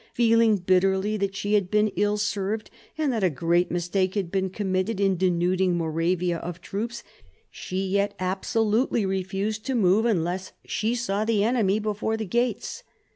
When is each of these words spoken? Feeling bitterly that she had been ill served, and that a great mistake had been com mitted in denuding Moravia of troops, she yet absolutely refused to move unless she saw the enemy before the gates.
Feeling 0.15 0.57
bitterly 0.57 1.15
that 1.17 1.35
she 1.35 1.53
had 1.53 1.69
been 1.69 1.89
ill 1.89 2.17
served, 2.17 2.71
and 2.97 3.13
that 3.13 3.23
a 3.23 3.29
great 3.29 3.69
mistake 3.69 4.15
had 4.15 4.31
been 4.31 4.49
com 4.49 4.71
mitted 4.71 4.99
in 4.99 5.15
denuding 5.15 5.77
Moravia 5.77 6.39
of 6.39 6.59
troops, 6.59 7.03
she 7.51 7.85
yet 7.85 8.15
absolutely 8.19 9.05
refused 9.05 9.63
to 9.67 9.75
move 9.75 10.05
unless 10.05 10.53
she 10.65 10.95
saw 10.95 11.23
the 11.23 11.43
enemy 11.43 11.77
before 11.77 12.17
the 12.17 12.25
gates. 12.25 12.81